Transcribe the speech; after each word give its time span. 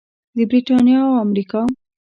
د 0.35 0.37
بریتانیا 0.49 0.99
او 1.07 1.13
امریکا. 1.25 1.61